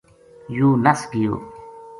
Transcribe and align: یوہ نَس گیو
یوہ 0.55 0.79
نَس 0.83 1.01
گیو 1.11 1.33